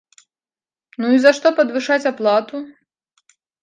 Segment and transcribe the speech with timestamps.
[1.03, 2.67] Ну і за што падвышаць аплату?